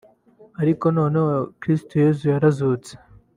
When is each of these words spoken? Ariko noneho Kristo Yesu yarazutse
Ariko 0.61 0.83
noneho 0.97 1.31
Kristo 1.61 1.93
Yesu 2.03 2.23
yarazutse 2.33 2.91